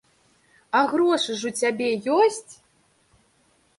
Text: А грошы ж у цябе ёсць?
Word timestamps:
А 0.77 0.81
грошы 0.93 1.31
ж 1.41 1.51
у 1.51 1.53
цябе 1.67 1.89
ёсць? 2.19 2.53